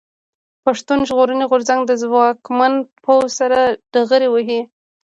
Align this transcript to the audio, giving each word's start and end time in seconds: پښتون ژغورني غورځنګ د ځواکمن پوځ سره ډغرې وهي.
پښتون 0.65 0.99
ژغورني 1.07 1.45
غورځنګ 1.51 1.81
د 1.85 1.91
ځواکمن 2.03 2.73
پوځ 3.03 3.27
سره 3.39 3.59
ډغرې 3.93 4.27
وهي. 4.31 4.61